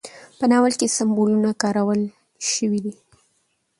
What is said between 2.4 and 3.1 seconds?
شوي دي.